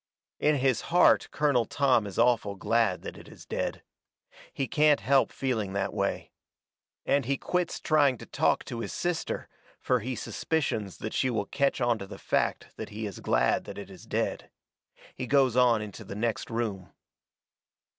[0.39, 3.83] In his heart Colonel Tom is awful glad that it is dead.
[4.51, 6.31] He can't help feeling that way.
[7.05, 9.47] And he quits trying to talk to his sister,
[9.79, 13.77] fur he suspicions that she will ketch onto the fact that he is glad that
[13.77, 14.49] it is dead.
[15.13, 16.91] He goes on into the next room.